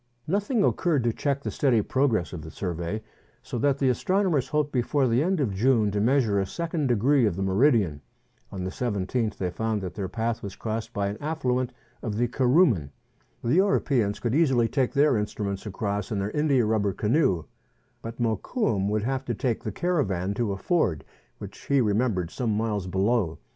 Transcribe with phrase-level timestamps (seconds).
[0.25, 3.03] Nothing occurred to check the steady progress of the survey,
[3.43, 7.27] so that the astronomers hoped before the end of June to measure a second degree
[7.27, 8.01] of the meridian.
[8.51, 12.27] On the 17th they found that their path was crossed by an affluent of the
[12.27, 12.89] Kuruman.
[13.43, 17.43] The Europeans could easily take their instruments across in their india rubber canoe;
[18.01, 21.05] but Mokoum would have to take the caravan to a ford
[21.37, 23.37] which he remem bered some miles below.